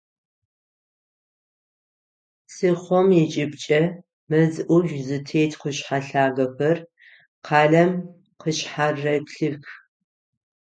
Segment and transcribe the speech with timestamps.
[2.47, 3.79] Псыхъом ыкӏыбкӏэ
[4.29, 6.77] мэз ӏужъу зытет къушъхьэ лъагэхэр
[7.45, 7.91] къалэм
[8.39, 9.65] къышъхьарэплъых.